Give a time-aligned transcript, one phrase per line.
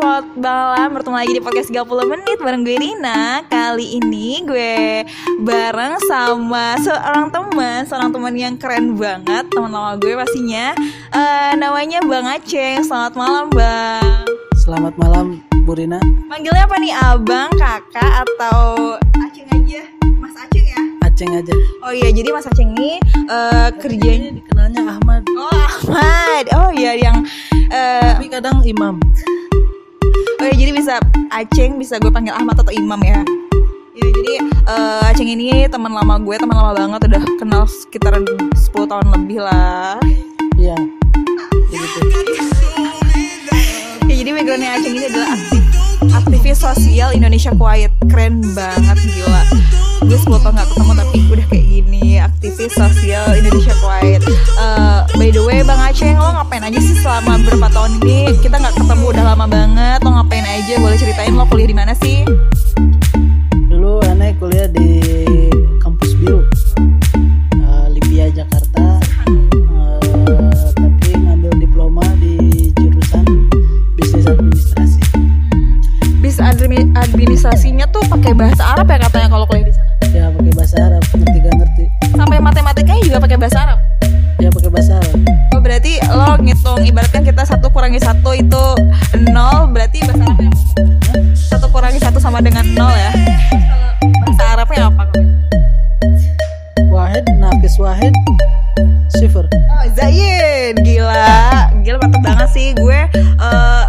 [0.00, 3.44] selamat malam Bertemu lagi di podcast 30 menit bareng gue Rina.
[3.52, 5.04] Kali ini gue
[5.44, 10.72] bareng sama seorang teman Seorang teman yang keren banget Teman lama gue pastinya.
[11.12, 14.24] Eh, Namanya Bang Aceng Selamat malam Bang.
[14.56, 16.00] Selamat malam Bu Rina.
[16.32, 16.92] Manggilnya apa nih?
[16.96, 19.84] Abang, kakak, atau Aceng aja?
[20.16, 20.80] Mas Aceng ya?
[21.04, 21.54] Aceng aja.
[21.84, 22.96] Oh iya, jadi Mas Aceng ini
[23.28, 25.28] eh, kerjanya Dikenalnya Ahmad.
[25.36, 26.44] Oh Ahmad.
[26.56, 27.20] Oh iya yang
[27.68, 28.96] eh, Tapi kadang Imam
[30.40, 30.96] Oh ya jadi bisa
[31.28, 33.20] Aceng bisa gue panggil Ahmad atau Imam ya.
[33.92, 34.34] Ya jadi
[34.72, 39.44] eh, Aceng ini teman lama gue, teman lama banget udah kenal sekitar 10 tahun lebih
[39.44, 40.00] lah.
[40.56, 40.80] Iya
[41.68, 42.00] Begitu
[44.08, 45.62] Ya jadi backgroundnya Aceng ini adalah aktif,
[46.08, 47.92] aktivis sosial Indonesia Quiet.
[48.08, 49.44] Keren banget gila.
[50.00, 54.22] Gue 10 tahun gak ketemu tapi udah kayak gini aktivis sosial Indonesia Quiet.
[54.24, 58.34] Eh, by the way Bang Aceng lo ngapain aja sih selama beberapa tahun ini?
[58.38, 60.00] Kita nggak ketemu udah lama banget.
[60.00, 60.74] Lo ngapain aja?
[60.76, 62.24] Boleh ceritain lo kuliah di mana sih?
[63.68, 65.04] Dulu aneh kuliah di
[65.78, 66.42] kampus biru
[67.54, 68.98] eh, Lipia Jakarta
[70.10, 72.40] Eh, Tapi ngambil diploma di
[72.74, 73.24] jurusan
[73.94, 75.00] bisnis administrasi
[76.20, 79.89] bis admi- administrasinya tuh pakai bahasa Arab ya katanya kalau kuliah di sana.
[83.10, 83.78] Juga pakai bahasa Arab.
[84.38, 85.18] Ya pakai bahasa Arab
[85.50, 88.64] Oh berarti lo ngitung ibaratkan kita satu kurangi satu itu
[89.34, 90.70] nol berarti bahasa Arabnya apa?
[91.34, 93.10] satu kurangi satu sama dengan nol ya.
[94.30, 95.04] Bahasa Arabnya apa?
[96.86, 98.14] Wahid Nafis Wahid
[99.18, 103.00] Sifir Oh Zain, gila, gila mantep banget sih gue.
[103.18, 103.84] eh,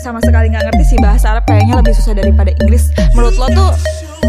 [0.00, 2.88] sama sekali nggak ngerti sih bahasa Arab kayaknya lebih susah daripada Inggris.
[3.12, 3.70] Menurut lo tuh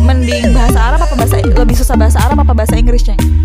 [0.03, 3.36] mending bahasa Arab apa bahasa lebih susah bahasa Arab apa bahasa Inggris ceng?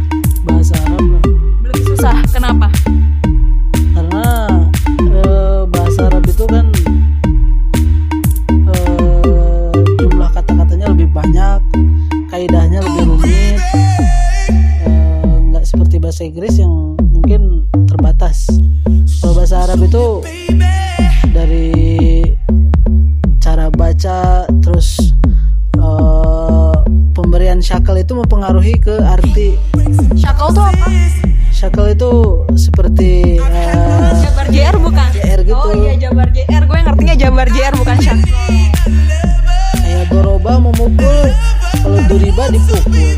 [42.42, 43.10] Duriba dipukul.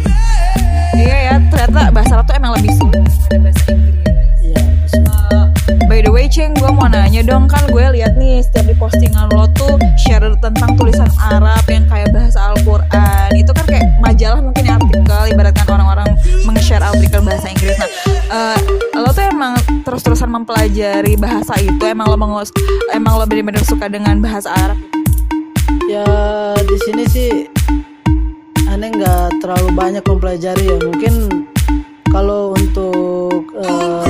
[0.94, 4.18] Iya ya, ternyata bahasa Arab tuh emang lebih sulit daripada bahasa Inggris.
[4.44, 4.62] Iya.
[5.08, 5.44] Uh,
[5.88, 9.26] by the way, Ceng, gue mau nanya dong kan gue lihat nih setiap di postingan
[9.32, 14.62] lo tuh share tentang tulisan Arab yang kayak bahasa Al-Quran itu kan kayak majalah mungkin
[14.68, 16.08] ya artikel ibaratkan orang-orang
[16.46, 17.76] meng-share artikel bahasa Inggris.
[17.80, 17.90] Nah,
[18.30, 18.58] uh,
[19.00, 22.16] lo tuh emang terus-terusan mempelajari bahasa itu emang lo
[22.92, 24.78] emang lo bener-bener suka dengan bahasa Arab?
[25.88, 26.06] Ya
[26.64, 27.53] di sini sih
[28.84, 30.76] aneh nggak terlalu banyak mempelajari ya.
[30.76, 31.14] Mungkin
[32.12, 34.04] kalau untuk eh,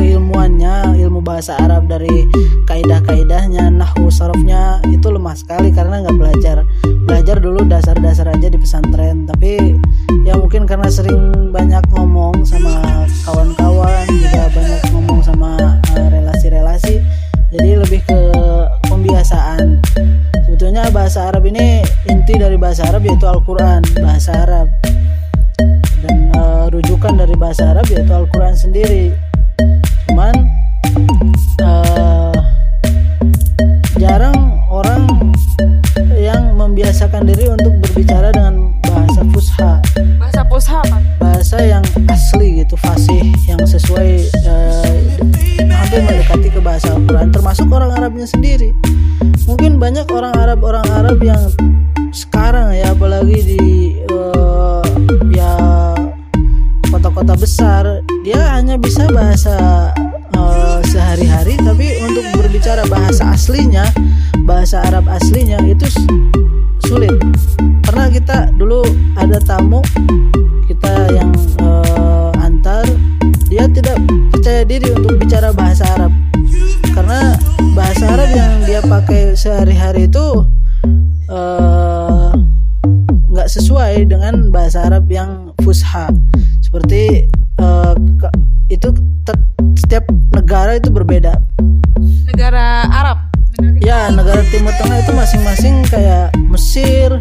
[0.00, 2.24] keilmuannya, ilmu bahasa Arab dari
[2.64, 6.64] kaidah-kaidahnya, nahwu sarafnya itu lemah sekali karena nggak belajar.
[7.04, 9.28] Belajar dulu dasar-dasar aja di pesantren.
[9.28, 9.76] Tapi
[10.24, 15.60] ya mungkin karena sering banyak ngomong sama kawan-kawan, juga banyak ngomong sama
[16.00, 17.04] eh, relasi-relasi,
[17.52, 18.18] jadi lebih ke
[18.88, 19.81] pembiasaan.
[20.82, 21.66] Sebetulnya bahasa Arab ini
[22.10, 24.66] inti dari bahasa Arab yaitu Al-Quran, bahasa Arab
[26.02, 29.14] dan eh, rujukan dari bahasa Arab yaitu Al-Quran sendiri.
[30.10, 30.34] Cuman
[31.62, 32.34] eh,
[33.94, 34.34] jarang
[34.66, 35.06] orang
[36.18, 39.78] yang membiasakan diri untuk berbicara dengan bahasa fusha,
[40.18, 40.98] Bahasa Pusha apa?
[41.22, 44.98] bahasa yang asli gitu, fasih, yang sesuai eh,
[45.62, 48.74] hampir mendekati ke bahasa Al-Quran, termasuk orang Arabnya sendiri.
[50.12, 51.40] Orang Arab orang Arab yang
[52.12, 53.60] sekarang ya apalagi di
[53.96, 54.84] eh,
[55.32, 55.56] ya
[56.92, 59.56] kota-kota besar dia hanya bisa bahasa
[60.36, 63.88] eh, sehari-hari tapi untuk berbicara bahasa aslinya
[64.44, 65.88] bahasa Arab aslinya itu
[66.84, 67.16] sulit.
[67.80, 68.84] Pernah kita dulu
[69.16, 69.80] ada tamu
[70.68, 72.84] kita yang eh, antar
[73.48, 73.96] dia tidak
[74.28, 76.11] percaya diri untuk bicara bahasa Arab
[79.34, 80.26] sehari-hari itu
[81.28, 82.30] eh,
[83.32, 86.08] nggak sesuai dengan bahasa Arab yang fusha
[86.60, 87.28] seperti
[88.18, 88.34] ke-
[88.68, 88.88] itu
[89.78, 91.36] setiap negara itu berbeda
[92.26, 93.18] Negara Arab.
[93.60, 97.20] Negara ya negara Timur Tengah itu masing-masing kayak Mesir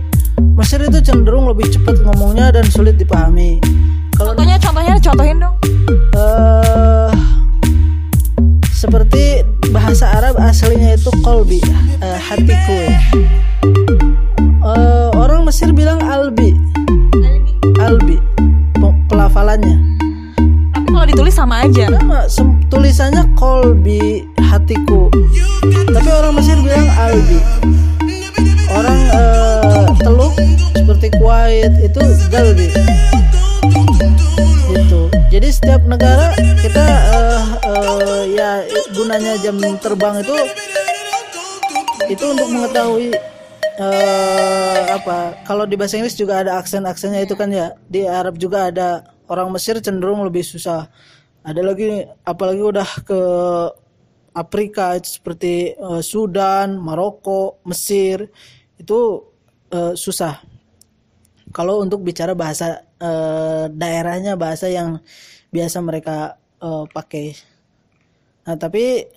[0.56, 3.60] Mesir itu cenderung lebih cepat ngomongnya dan sulit dipahami
[4.16, 5.56] kalau Contohnya, contohnya, contohin dong.
[6.14, 7.12] eh
[8.72, 11.64] seperti bahasa Arab aslinya itu kolbi
[12.04, 13.00] uh, hatiku ya.
[14.64, 16.56] uh, orang Mesir bilang albi.
[17.80, 18.20] Albi
[19.10, 19.80] pelafalannya.
[20.76, 21.88] Tapi kalau ditulis sama aja.
[21.88, 22.28] Sama
[22.68, 25.08] tulisannya kolbi hatiku
[25.92, 27.40] tapi orang Mesir bilang albi.
[28.72, 30.34] Orang uh, teluk
[30.72, 32.00] seperti Kuwait itu
[32.32, 32.68] galbi.
[34.72, 36.86] Itu jadi setiap negara kita
[37.16, 40.38] uh, uh, ya gunanya jam terbang itu
[42.12, 43.16] itu untuk mengetahui
[43.80, 48.68] uh, apa kalau di bahasa Inggris juga ada aksen-aksennya itu kan ya di Arab juga
[48.68, 50.92] ada orang Mesir cenderung lebih susah
[51.48, 53.22] ada lagi apalagi udah ke
[54.32, 58.32] Afrika itu seperti uh, Sudan, Maroko, Mesir
[58.80, 59.28] itu
[59.76, 60.40] uh, susah.
[61.52, 65.02] Kalau untuk bicara bahasa uh, daerahnya bahasa yang
[65.50, 67.34] biasa mereka uh, pakai.
[68.46, 69.10] Nah tapi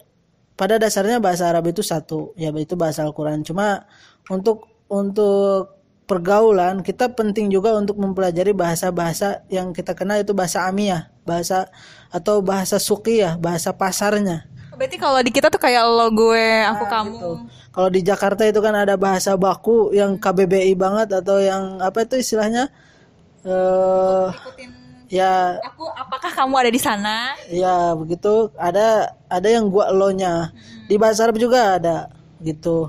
[0.56, 3.44] pada dasarnya bahasa Arab itu satu, ya itu bahasa Al-Quran.
[3.44, 3.84] Cuma
[4.32, 11.12] untuk untuk pergaulan kita penting juga untuk mempelajari bahasa-bahasa yang kita kenal itu bahasa amiyah,
[11.28, 11.68] bahasa
[12.08, 16.90] atau bahasa sukiyah, bahasa pasarnya Berarti kalau di kita tuh kayak lo gue, aku nah,
[16.90, 17.14] kamu.
[17.14, 17.30] Gitu.
[17.74, 22.18] Kalau di Jakarta itu kan ada bahasa baku yang KBBI banget atau yang apa itu
[22.18, 22.70] istilahnya?
[23.44, 24.32] Uh,
[25.12, 30.48] ya aku apakah kamu ada di sana ya begitu ada ada yang gua lo nya
[30.48, 30.88] hmm.
[30.88, 32.08] di bahasa Arab juga ada
[32.40, 32.88] gitu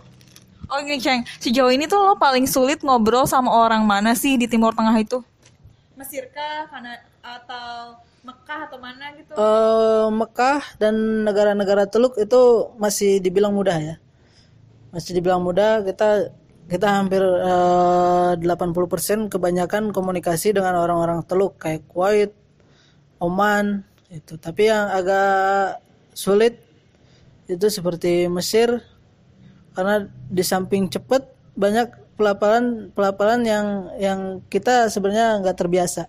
[0.71, 4.47] oh ini ceng sejauh ini tuh lo paling sulit ngobrol sama orang mana sih di
[4.47, 5.19] Timur Tengah itu
[5.99, 9.31] Mesir kah karena atau Mekah atau mana gitu?
[9.37, 13.95] Uh, Mekah dan negara-negara Teluk itu masih dibilang mudah ya.
[14.89, 15.85] Masih dibilang mudah.
[15.85, 16.33] Kita
[16.65, 22.33] kita hampir eh, uh, 80% kebanyakan komunikasi dengan orang-orang Teluk kayak Kuwait,
[23.21, 24.37] Oman itu.
[24.41, 25.81] Tapi yang agak
[26.17, 26.57] sulit
[27.45, 28.81] itu seperti Mesir
[29.77, 36.07] karena di samping cepat banyak pelaparan pelaparan yang yang kita sebenarnya nggak terbiasa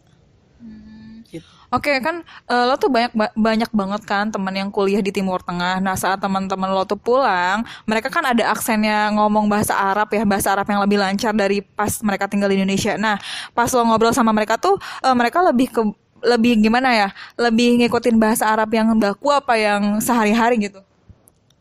[1.77, 5.45] Oke okay, kan uh, lo tuh banyak banyak banget kan teman yang kuliah di Timur
[5.45, 5.77] Tengah.
[5.85, 10.57] Nah saat teman-teman lo tuh pulang, mereka kan ada aksennya ngomong bahasa Arab ya, bahasa
[10.57, 12.97] Arab yang lebih lancar dari pas mereka tinggal di Indonesia.
[12.97, 13.21] Nah
[13.53, 15.85] pas lo ngobrol sama mereka tuh, uh, mereka lebih ke
[16.25, 17.09] lebih gimana ya?
[17.37, 20.81] Lebih ngikutin bahasa Arab yang baku apa yang sehari-hari gitu?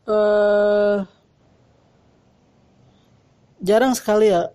[0.08, 1.04] Uh,
[3.60, 4.48] jarang sekali ya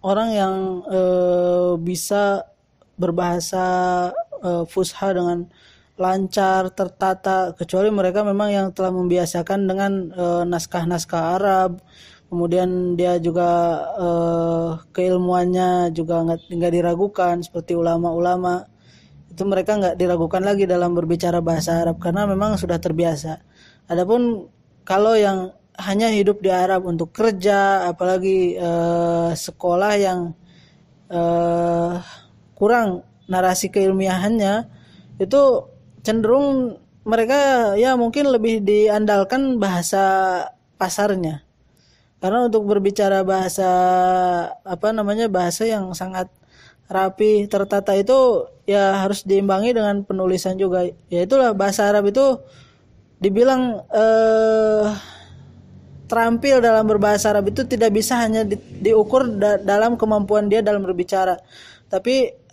[0.00, 0.54] orang yang
[0.88, 2.48] uh, bisa
[2.94, 3.66] berbahasa
[4.44, 5.48] uh, fusha dengan
[5.94, 11.80] lancar tertata kecuali mereka memang yang telah membiasakan dengan uh, naskah-naskah Arab.
[12.28, 18.66] Kemudian dia juga uh, keilmuannya juga nggak diragukan seperti ulama-ulama.
[19.30, 23.38] Itu mereka nggak diragukan lagi dalam berbicara bahasa Arab karena memang sudah terbiasa.
[23.86, 24.50] Adapun
[24.82, 30.34] kalau yang hanya hidup di Arab untuk kerja apalagi uh, sekolah yang
[31.10, 31.98] uh,
[32.54, 34.68] kurang narasi keilmiahannya
[35.20, 35.42] itu
[36.04, 40.04] cenderung mereka ya mungkin lebih diandalkan bahasa
[40.80, 41.44] pasarnya.
[42.24, 43.68] Karena untuk berbicara bahasa
[44.64, 46.32] apa namanya bahasa yang sangat
[46.88, 50.88] rapi tertata itu ya harus diimbangi dengan penulisan juga.
[51.12, 52.40] Ya itulah bahasa Arab itu
[53.20, 54.88] dibilang eh,
[56.08, 60.80] terampil dalam berbahasa Arab itu tidak bisa hanya di, diukur da, dalam kemampuan dia dalam
[60.80, 61.36] berbicara.
[61.92, 62.43] Tapi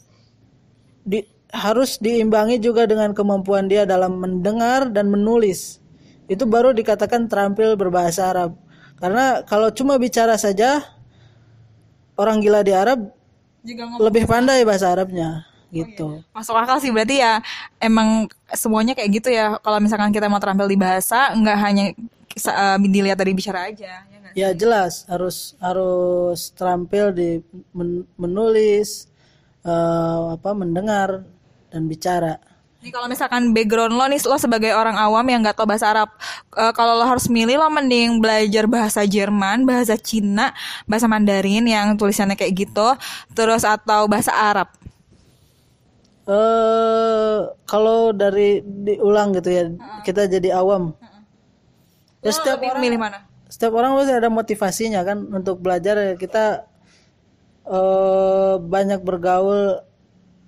[1.04, 5.84] di, harus diimbangi juga dengan kemampuan dia dalam mendengar dan menulis.
[6.32, 8.56] Itu baru dikatakan terampil berbahasa Arab.
[9.02, 10.80] Karena kalau cuma bicara saja
[12.16, 13.12] orang gila di Arab
[13.62, 16.06] juga lebih pandai bahasa Arabnya gitu.
[16.06, 16.36] Oh, iya.
[16.36, 17.40] Masuk akal sih berarti ya
[17.80, 19.58] emang semuanya kayak gitu ya.
[19.64, 21.86] Kalau misalkan kita mau terampil di bahasa, nggak hanya
[22.52, 24.04] uh, dilihat dari bicara aja.
[24.06, 27.30] Ya, ya jelas harus harus terampil di
[27.72, 29.11] men menulis,
[29.66, 31.26] uh, apa mendengar
[31.72, 32.38] dan bicara.
[32.82, 36.10] Ini kalau misalkan background lo nih lo sebagai orang awam yang nggak tahu bahasa Arab,
[36.58, 40.50] uh, kalau lo harus milih lo mending belajar bahasa Jerman, bahasa Cina,
[40.90, 42.88] bahasa Mandarin yang tulisannya kayak gitu,
[43.38, 44.74] terus atau bahasa Arab.
[46.26, 50.02] Eh uh, kalau dari diulang gitu ya, uh -uh.
[50.02, 50.98] kita jadi awam.
[50.98, 51.22] Uh -uh.
[52.26, 53.30] Ya setiap orang milih mana?
[53.46, 56.71] Setiap orang pasti ada motivasinya kan untuk belajar kita
[57.72, 59.80] uh, banyak bergaul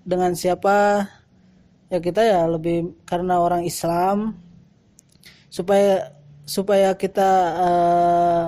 [0.04, 1.08] dengan siapa?
[1.88, 4.36] Ya kita ya lebih karena orang Islam.
[5.48, 6.12] Supaya
[6.44, 8.48] supaya kita uh,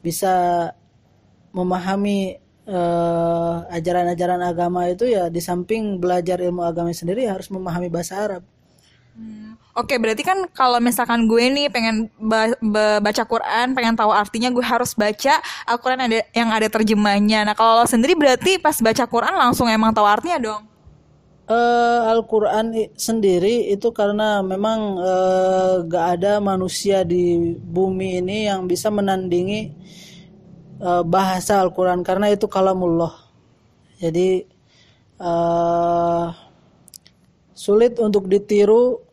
[0.00, 0.34] bisa
[1.50, 2.38] memahami
[3.66, 8.42] ajaran-ajaran uh, agama itu ya di samping belajar ilmu agama sendiri harus memahami bahasa Arab.
[9.18, 14.10] Hmm Oke, berarti kan kalau misalkan gue nih pengen ba- ba- baca Quran, pengen tahu
[14.10, 17.46] artinya, gue harus baca Al-Quran ada yang ada terjemahnya.
[17.46, 20.62] Nah, kalau lo sendiri berarti pas baca Quran langsung emang tahu artinya dong.
[21.50, 28.86] Eh, Al-Quran sendiri itu karena memang eh, gak ada manusia di bumi ini yang bisa
[28.90, 29.60] menandingi
[30.80, 33.14] eh, bahasa Al-Quran karena itu kalamullah.
[34.02, 34.46] Jadi
[35.20, 36.26] eh,
[37.54, 39.09] sulit untuk ditiru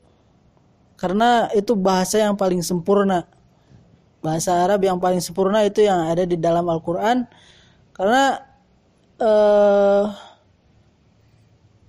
[0.98, 3.30] karena itu bahasa yang paling sempurna.
[4.20, 7.30] Bahasa Arab yang paling sempurna itu yang ada di dalam Al-Quran
[7.94, 8.42] karena
[9.18, 10.06] eh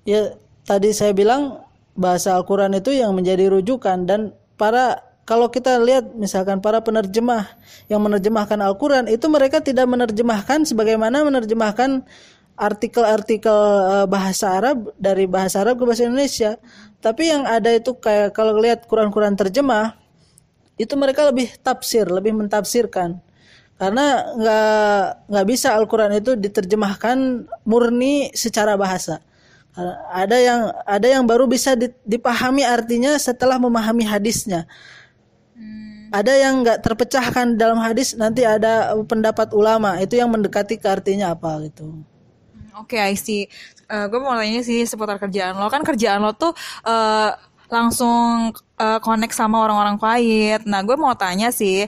[0.09, 0.21] ya
[0.65, 1.65] tadi saya bilang
[1.97, 7.45] bahasa Al-Quran itu yang menjadi rujukan dan para kalau kita lihat misalkan para penerjemah
[7.93, 12.01] yang menerjemahkan Al-Quran itu mereka tidak menerjemahkan sebagaimana menerjemahkan
[12.59, 13.59] artikel-artikel
[14.03, 16.59] eh, bahasa Arab dari bahasa Arab ke bahasa Indonesia.
[16.99, 19.95] Tapi yang ada itu kayak kalau lihat Quran-Quran terjemah
[20.79, 23.23] itu mereka lebih tafsir lebih mentafsirkan.
[23.79, 29.23] Karena nggak nggak bisa Al-Quran itu diterjemahkan murni secara bahasa.
[30.11, 34.67] Ada yang ada yang baru bisa di- dipahami artinya setelah memahami hadisnya.
[36.11, 41.31] Ada yang nggak terpecahkan dalam hadis nanti ada pendapat ulama itu yang mendekati ke artinya
[41.37, 42.03] apa gitu
[42.79, 43.51] Oke, I see.
[43.89, 45.67] Eh, gue mau tanya sih seputar kerjaan lo.
[45.73, 46.53] Kan kerjaan lo tuh
[46.87, 47.31] eh,
[47.69, 50.63] langsung eh, connect sama orang-orang Kuwait.
[50.65, 51.85] Nah, gue mau tanya sih,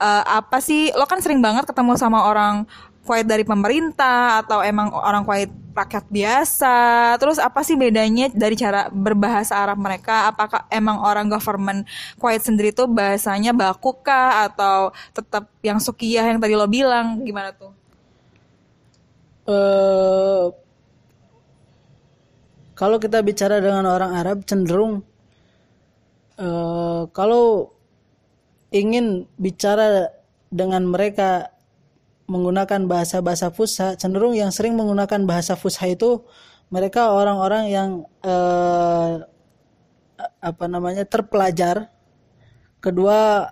[0.00, 2.68] eh, apa sih, lo kan sering banget ketemu sama orang
[3.04, 6.76] Kuwait dari pemerintah atau emang orang Kuwait rakyat biasa.
[7.20, 10.32] Terus apa sih bedanya dari cara berbahasa Arab mereka?
[10.32, 11.84] Apakah emang orang government
[12.16, 17.20] Kuwait sendiri tuh bahasanya baku kah atau tetap yang sukiyah yang tadi lo bilang?
[17.26, 17.83] Gimana tuh?
[19.44, 20.46] Eh
[22.74, 25.04] kalau kita bicara dengan orang Arab cenderung
[26.40, 27.70] eh kalau
[28.74, 30.10] ingin bicara
[30.50, 31.54] dengan mereka
[32.24, 36.24] menggunakan bahasa-bahasa fusha cenderung yang sering menggunakan bahasa fusha itu
[36.72, 37.90] mereka orang-orang yang
[38.24, 39.12] eh,
[40.40, 41.92] apa namanya terpelajar.
[42.80, 43.48] Kedua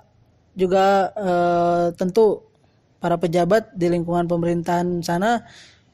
[0.57, 2.45] juga eh, tentu
[3.03, 5.43] para pejabat di lingkungan pemerintahan sana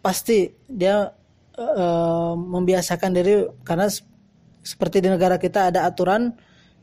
[0.00, 1.10] pasti dia
[1.58, 3.90] eh, membiasakan diri karena
[4.62, 6.34] seperti di negara kita ada aturan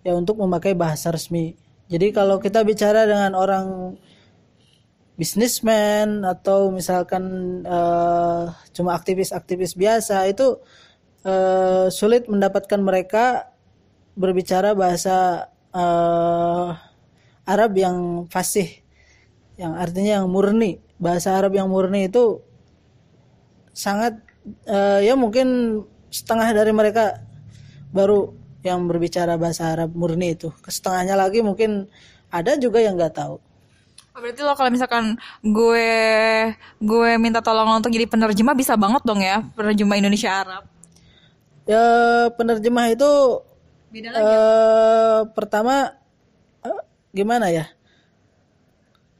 [0.05, 1.57] ya untuk memakai bahasa resmi.
[1.85, 3.97] Jadi kalau kita bicara dengan orang
[5.15, 7.23] bisnismen atau misalkan
[7.63, 8.43] eh,
[8.75, 10.59] cuma aktivis-aktivis biasa itu
[11.23, 13.53] eh, sulit mendapatkan mereka
[14.19, 16.69] berbicara bahasa eh,
[17.45, 18.83] Arab yang fasih
[19.55, 22.43] yang artinya yang murni bahasa Arab yang murni itu
[23.75, 24.15] sangat
[24.63, 27.19] eh, ya mungkin setengah dari mereka
[27.91, 28.31] baru
[28.63, 31.91] yang berbicara bahasa Arab murni itu setengahnya lagi mungkin
[32.31, 33.37] ada juga yang nggak tahu
[34.15, 35.91] Oh, berarti lo kalau misalkan gue
[36.79, 40.63] gue minta tolong lo untuk jadi penerjemah bisa banget dong ya penerjemah Indonesia Arab.
[41.67, 41.83] ya
[42.31, 43.11] penerjemah itu
[43.91, 45.99] Beda eh, pertama
[46.63, 46.79] eh,
[47.11, 47.67] gimana ya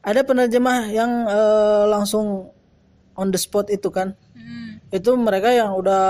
[0.00, 2.56] ada penerjemah yang eh, langsung
[3.18, 4.14] on the spot itu kan.
[4.94, 6.06] Itu mereka yang udah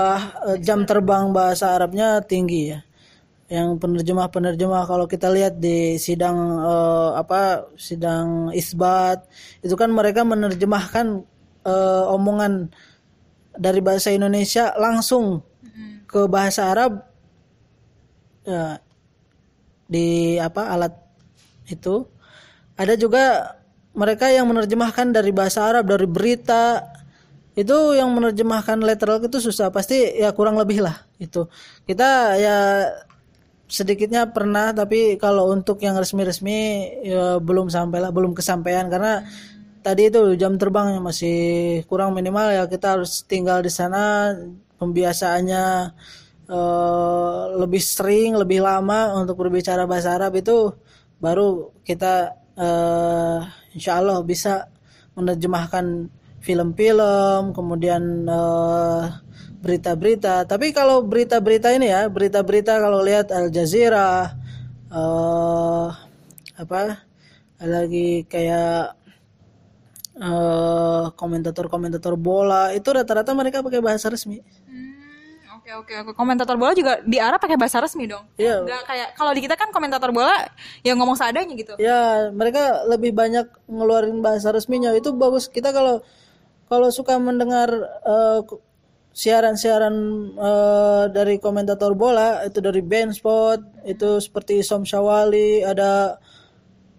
[0.53, 2.79] eh, jam terbang bahasa Arabnya tinggi ya.
[3.47, 9.25] Yang penerjemah-penerjemah kalau kita lihat di sidang eh, apa sidang isbat
[9.65, 11.25] itu kan mereka menerjemahkan
[11.65, 12.69] eh, omongan
[13.57, 15.41] dari bahasa Indonesia langsung
[16.07, 17.03] ke bahasa Arab
[18.45, 18.77] ya,
[19.89, 20.93] di apa alat
[21.67, 22.05] itu.
[22.77, 23.57] Ada juga
[23.97, 26.85] mereka yang menerjemahkan dari bahasa Arab dari berita
[27.57, 29.73] itu yang menerjemahkan literal itu susah.
[29.73, 31.49] Pasti ya kurang lebih lah itu.
[31.89, 32.57] Kita ya
[33.67, 36.59] sedikitnya pernah tapi kalau untuk yang resmi-resmi
[37.03, 38.85] ya belum sampai lah belum kesampaian.
[38.93, 39.25] Karena
[39.81, 41.37] tadi itu jam terbangnya masih
[41.89, 44.37] kurang minimal ya kita harus tinggal di sana.
[44.77, 45.63] Pembiasaannya
[46.45, 50.77] eh, lebih sering lebih lama untuk berbicara bahasa Arab itu
[51.17, 53.37] baru kita eh,
[53.73, 54.69] insya Allah bisa
[55.17, 59.03] menerjemahkan film-film kemudian eh,
[59.57, 64.37] berita-berita tapi kalau berita-berita ini ya berita-berita kalau lihat Al Jazeera
[64.91, 65.87] eh,
[66.57, 66.77] apa
[67.57, 68.93] ada lagi kayak
[70.17, 74.97] eh, komentator-komentator bola itu rata-rata mereka pakai bahasa resmi Hmm,
[75.67, 76.11] Oke oke oke.
[76.15, 78.23] Komentator bola juga di Arab pakai bahasa resmi dong.
[78.39, 78.63] Iya.
[78.63, 80.47] Nggak kayak kalau di kita kan komentator bola
[80.79, 81.75] yang ngomong seadanya gitu.
[81.75, 84.95] Ya, mereka lebih banyak ngeluarin bahasa resminya.
[84.95, 85.51] Itu bagus.
[85.51, 85.99] Kita kalau
[86.67, 87.69] kalau suka mendengar
[88.05, 88.39] eh,
[89.17, 89.95] siaran-siaran
[90.37, 96.21] eh, dari komentator bola itu dari Sport itu seperti Isom Syawali ada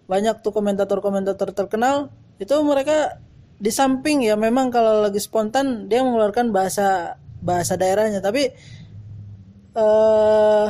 [0.09, 2.09] banyak tuh komentator-komentator terkenal
[2.41, 3.21] itu mereka
[3.59, 8.49] di samping ya memang kalau lagi spontan dia mengeluarkan bahasa bahasa daerahnya tapi
[9.77, 10.67] eh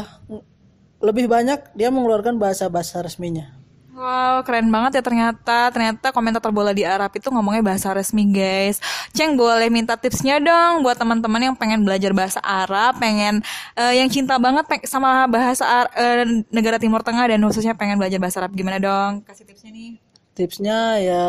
[0.99, 3.58] lebih banyak dia mengeluarkan bahasa-bahasa resminya.
[3.99, 5.67] Wow, keren banget ya ternyata.
[5.75, 8.79] Ternyata komentator bola di Arab itu ngomongnya bahasa resmi, guys.
[9.11, 13.43] Ceng, boleh minta tipsnya dong buat teman-teman yang pengen belajar bahasa Arab, pengen
[13.75, 18.23] eh, yang cinta banget sama bahasa Ar- eh, negara Timur Tengah dan khususnya pengen belajar
[18.23, 18.55] bahasa Arab.
[18.55, 19.27] Gimana dong?
[19.27, 19.99] Kasih tipsnya nih.
[20.31, 21.25] Tipsnya ya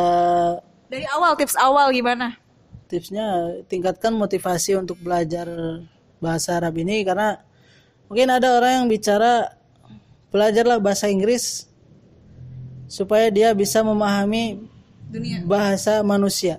[0.87, 2.39] Dari awal, tips awal gimana?
[2.91, 5.47] tipsnya tingkatkan motivasi untuk belajar
[6.19, 7.39] bahasa Arab ini karena
[8.11, 9.55] mungkin ada orang yang bicara
[10.35, 11.70] belajarlah bahasa Inggris
[12.91, 14.67] supaya dia bisa memahami
[15.07, 15.47] Dunia.
[15.47, 16.59] bahasa manusia.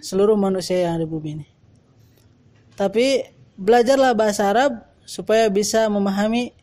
[0.00, 1.46] Seluruh manusia yang ada di bumi ini.
[2.72, 3.28] Tapi
[3.60, 6.56] belajarlah bahasa Arab supaya bisa memahami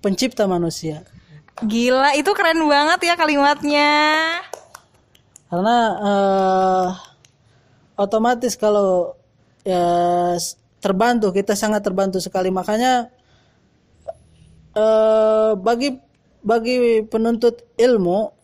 [0.00, 1.04] pencipta manusia.
[1.60, 3.92] Gila, itu keren banget ya kalimatnya.
[5.52, 6.88] karena eh,
[8.00, 9.12] otomatis kalau
[9.60, 9.84] ya
[10.80, 12.48] terbantu kita sangat terbantu sekali.
[12.48, 13.12] Makanya
[14.72, 16.11] eh, bagi
[16.42, 18.34] bagi penuntut ilmu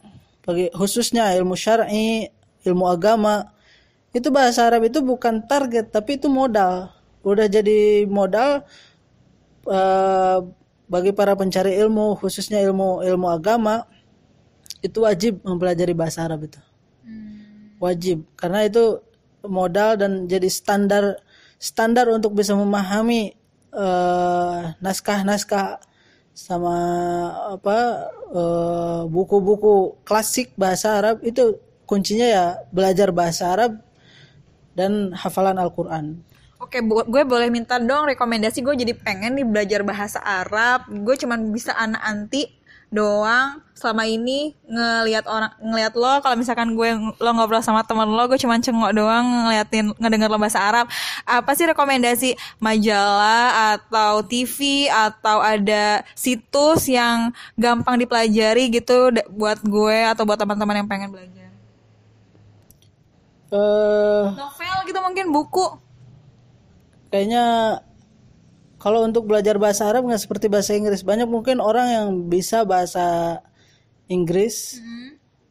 [0.47, 2.25] bagi khususnya ilmu syar'i
[2.65, 3.53] ilmu agama
[4.17, 6.89] itu bahasa Arab itu bukan target tapi itu modal.
[7.21, 8.65] Udah jadi modal
[9.69, 10.39] eh,
[10.89, 13.85] bagi para pencari ilmu khususnya ilmu ilmu agama
[14.81, 16.61] itu wajib mempelajari bahasa Arab itu.
[17.79, 19.05] Wajib karena itu
[19.45, 21.21] modal dan jadi standar
[21.61, 23.37] standar untuk bisa memahami
[23.77, 25.85] eh, naskah-naskah
[26.39, 26.79] sama
[27.59, 27.79] apa
[28.31, 33.83] eh, buku-buku klasik bahasa Arab itu kuncinya ya belajar bahasa Arab
[34.79, 36.23] dan hafalan Al-Qur'an.
[36.63, 40.87] Oke, gue boleh minta dong rekomendasi gue jadi pengen nih belajar bahasa Arab.
[40.91, 42.58] Gue cuman bisa anak anti
[42.89, 43.61] doang.
[43.79, 48.35] Selama ini ngelihat orang ngelihat lo kalau misalkan gue lo ngobrol sama teman lo gue
[48.35, 50.91] cuman cengok doang ngeliatin ngedenger lo bahasa Arab.
[51.23, 52.35] Apa sih rekomendasi?
[52.59, 60.83] Majalah atau TV atau ada situs yang gampang dipelajari gitu buat gue atau buat teman-teman
[60.83, 61.51] yang pengen belajar?
[63.49, 65.67] Eh novel gitu mungkin buku.
[67.09, 67.81] kayaknya
[68.79, 71.03] kalau untuk belajar bahasa Arab nggak seperti bahasa Inggris.
[71.03, 73.39] Banyak mungkin orang yang bisa bahasa
[74.07, 74.79] Inggris.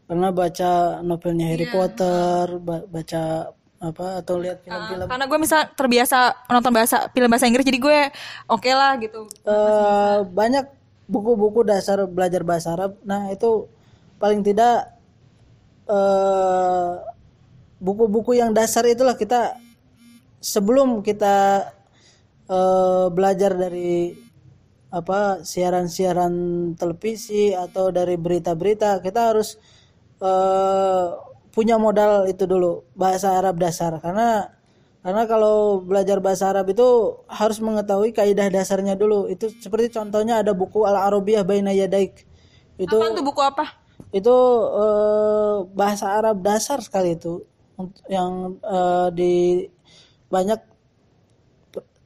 [0.07, 5.05] Karena baca novelnya Harry Potter ba- baca apa atau lihat film-film.
[5.05, 7.99] karena gue misal terbiasa nonton bahasa film bahasa Inggris jadi gue
[8.49, 9.29] oke lah gitu.
[9.45, 10.65] Eh, banyak
[11.05, 12.97] buku-buku dasar belajar bahasa Arab.
[13.05, 13.69] Nah itu
[14.17, 14.97] paling tidak
[15.85, 16.91] eh,
[17.77, 19.59] buku-buku yang dasar itulah kita
[20.41, 21.67] sebelum kita
[22.49, 24.15] eh, belajar dari
[24.87, 26.33] apa siaran-siaran
[26.79, 29.59] televisi atau dari berita-berita kita harus
[30.23, 31.05] eh,
[31.51, 33.99] punya modal itu dulu bahasa Arab dasar.
[33.99, 34.51] Karena
[35.03, 39.27] karena kalau belajar bahasa Arab itu harus mengetahui kaidah dasarnya dulu.
[39.31, 42.27] Itu seperti contohnya ada buku Al Arabiyah Baina Yadaik
[42.77, 43.65] itu tuh buku apa?
[44.13, 44.37] itu
[44.77, 47.43] eh, bahasa Arab dasar sekali itu
[48.07, 49.33] yang eh, di
[50.29, 50.61] banyak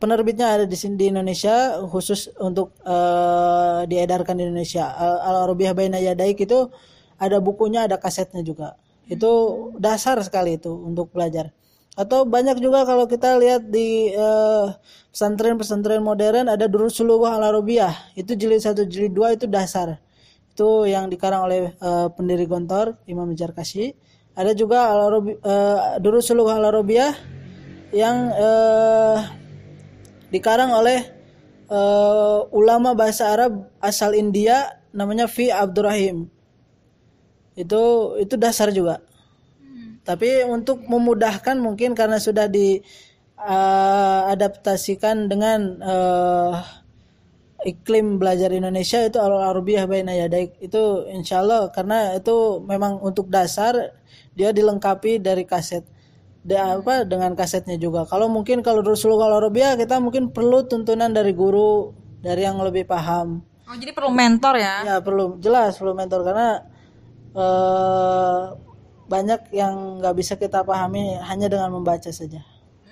[0.02, 4.90] penerbitnya ada di sini di Indonesia khusus untuk eh, diedarkan di Indonesia.
[4.98, 6.74] Al, Arabiyah Baina Yadaik itu
[7.22, 8.74] ada bukunya ada kasetnya juga.
[9.06, 9.30] Itu
[9.78, 11.54] dasar sekali itu untuk belajar.
[11.94, 14.68] Atau banyak juga kalau kita lihat di eh,
[15.14, 20.02] pesantren-pesantren modern ada Durusul Al Arabiyah itu jilid satu jilid dua itu dasar.
[20.50, 23.94] Itu yang dikarang oleh eh, pendiri Gontor Imam Jarkasi.
[24.34, 27.12] Ada juga Al Arabi uh, Durusul Al Arabiyah
[27.92, 29.18] yang eh,
[30.32, 31.04] dikarang oleh
[31.70, 36.32] eh, ulama bahasa Arab asal India namanya Fi Abdurrahim.
[37.56, 39.02] Itu itu dasar juga.
[40.02, 46.58] Tapi untuk memudahkan mungkin karena sudah diadaptasikan dengan eh,
[47.62, 53.30] iklim belajar Indonesia itu al arabiyah baina yadaik itu insya Allah karena itu memang untuk
[53.30, 53.94] dasar
[54.34, 55.86] dia dilengkapi dari kaset
[56.42, 58.06] da, apa dengan kasetnya juga.
[58.10, 62.86] Kalau mungkin kalau Rasulullah al arabiyah kita mungkin perlu tuntunan dari guru dari yang lebih
[62.86, 63.46] paham.
[63.70, 64.76] Oh jadi perlu mentor ya?
[64.84, 66.66] Ya perlu jelas perlu mentor karena
[67.32, 68.42] eh,
[69.08, 72.51] banyak yang nggak bisa kita pahami hanya dengan membaca saja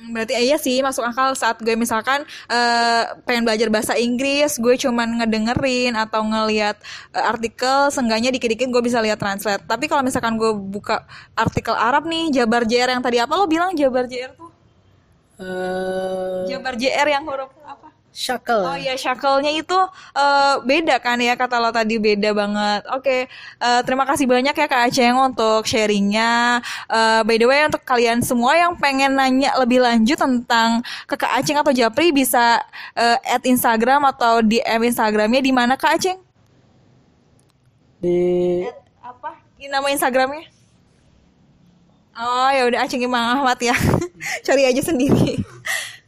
[0.09, 5.21] Berarti iya sih masuk akal saat gue misalkan eh, pengen belajar bahasa Inggris gue cuman
[5.23, 6.75] ngedengerin atau ngelihat
[7.13, 11.05] eh, artikel seenggaknya dikit-dikit gue bisa lihat translate tapi kalau misalkan gue buka
[11.37, 14.49] artikel Arab nih Jabar JR yang tadi apa lo bilang Jabar JR tuh
[15.39, 17.58] eh Jabar JR yang huruf?
[18.13, 19.77] Shackle Oh iya, shackle-nya itu
[20.17, 22.81] eh, beda kan ya kata lo tadi beda banget.
[22.93, 23.29] Oke,
[23.61, 26.59] eh, terima kasih banyak ya Kak Aceng untuk sharingnya.
[26.89, 31.39] Eh, by the way untuk kalian semua yang pengen nanya lebih lanjut tentang ke Kak
[31.39, 32.59] Aceng atau Japri bisa
[32.97, 36.19] eh, add Instagram atau DM Instagramnya di mana Kak Aceng?
[37.99, 38.63] di
[39.03, 39.35] Apa?
[39.59, 40.47] Ini nama Instagramnya?
[42.19, 43.75] Oh ya udah Aceng Imam Ahmad ya.
[44.47, 45.39] Cari aja sendiri.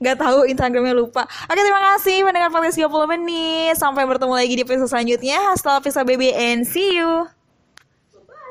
[0.01, 1.29] Gak tahu Instagramnya lupa.
[1.45, 3.77] Oke terima kasih mendengar podcast 30 menit.
[3.77, 5.37] Sampai bertemu lagi di episode selanjutnya.
[5.53, 7.40] Hasta vista baby and see you.